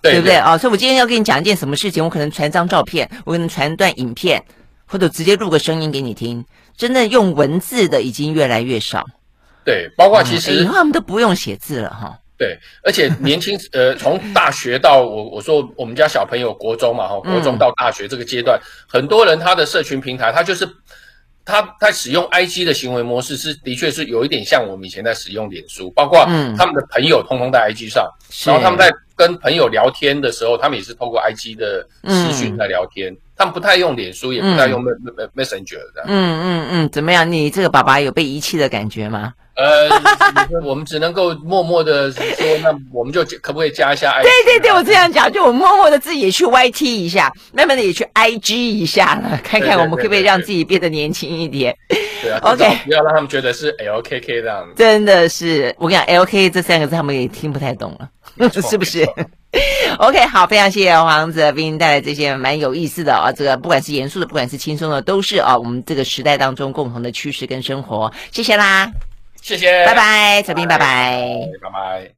[0.01, 0.57] 对，对不对啊、哦？
[0.57, 4.41] 所以我今天要跟你讲一件什么事情，我可能传张照片，我可能传段影片，
[4.85, 6.43] 或者直接录个声音给你听。
[6.77, 9.05] 真的用文字的已经越来越少。
[9.63, 12.19] 对，包括其实、嗯、以后他们都不用写字了哈。
[12.37, 20.67] 对，而且年轻呃，从大学到我我说我们家小朋友国中嘛哈，国中到大学这个阶段，嗯、很多人他的社群平台，他就是
[21.45, 26.25] 他他使用 IG 的行为模式是的确是有一点像我们以前在使用脸书，包括
[26.57, 34.83] 他们的朋友通通在 IG 上，嗯、然后他们在跟朋友聊天的时候，他们也是透过 IG 的视讯在聊天，嗯、他们不太用脸书，也不太用
[35.33, 36.03] Messenger 的。
[36.07, 37.31] 嗯嗯嗯，怎么样？
[37.31, 39.33] 你这个爸爸有被遗弃的感觉吗？
[39.55, 39.89] 呃，
[40.63, 42.23] 我们只能够默默的说，
[42.61, 44.23] 那我们就可不可以加一下 IG？
[44.23, 51.75] 对对对，我这样讲，就我默默的自己也去 YT 一下，慢慢的也去 IG 一下了，看看我们可不可以让自己变得年轻一点。
[52.21, 54.67] 对啊，OK，不要让他们觉得是 LKK 这样。
[54.75, 59.07] 真的是，我跟你讲，LK 这三个字他们也听不太懂了， 是不是
[59.99, 68.11] ？OK，好，非常谢谢黄泽斌带来这些蛮有意思的啊，这个不管是严肃的，不管是轻松的，都是啊，我们这个时代当中共同的趋势跟生活。
[68.31, 68.91] 谢谢啦。
[69.45, 71.21] 谢谢，拜拜，小斌，拜拜，
[71.61, 72.11] 拜拜。